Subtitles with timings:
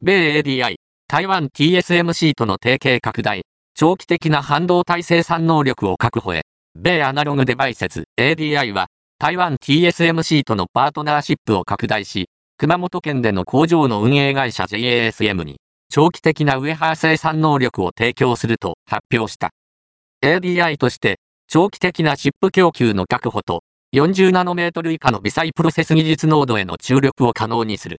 [0.00, 0.76] 米 ADI、
[1.08, 3.42] 台湾 TSMC との提携拡大、
[3.74, 6.42] 長期的な半導体生産能力を確保へ、
[6.76, 8.86] 米アナログデバイセス ADI は、
[9.18, 15.56] 台湾 TSMC とのパートナーシップを拡大し、熊本県での工場の運営会社 JASM に、
[15.90, 19.50] 長期的なウェハー生産能力を提供すると発表した。
[20.22, 21.18] ADI として、
[21.48, 23.64] 長期的なシップ供給の確保と、
[23.96, 27.96] 40ナノメートル以下の微細プロセス技術濃度への注力を可能にする。